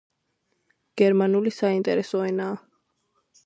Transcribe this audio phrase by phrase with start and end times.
[1.03, 2.61] გერმანული საინტერესო ენაა